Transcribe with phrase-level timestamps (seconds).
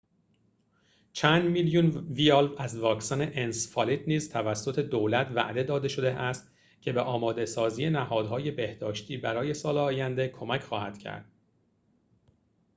[1.13, 7.01] چند میلیون ویال از واکسن انسفالیت نیز توسط دولت وعده داده شده است که به
[7.01, 11.29] آماده‌سازی نهادهای بهداشتی برای سال آینده کمک خواهد کرد